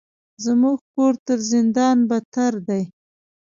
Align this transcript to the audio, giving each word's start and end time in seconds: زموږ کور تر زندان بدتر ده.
زموږ 0.45 0.77
کور 0.93 1.13
تر 1.25 1.39
زندان 1.51 1.97
بدتر 2.09 2.53
ده. 2.67 2.79